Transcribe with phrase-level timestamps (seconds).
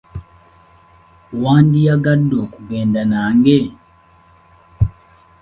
[1.41, 3.59] Wandiyagadde okugenda nange?